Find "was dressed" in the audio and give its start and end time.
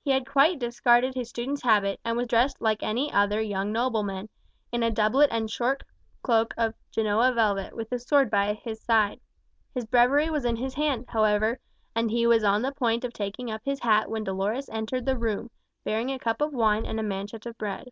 2.16-2.62